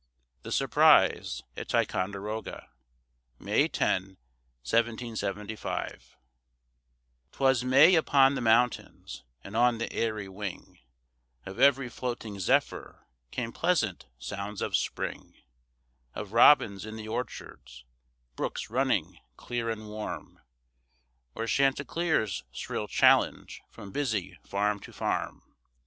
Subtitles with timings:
[0.41, 2.69] THE SURPRISE AT TICONDEROGA
[3.37, 4.17] [May 10,
[4.63, 6.17] 1775]
[7.31, 10.79] 'Twas May upon the mountains, and on the airy wing
[11.45, 15.35] Of every floating zephyr came pleasant sounds of spring,
[16.15, 17.85] Of robins in the orchards,
[18.35, 20.39] brooks running clear and warm,
[21.35, 25.43] Or chanticleer's shrill challenge from busy farm to farm.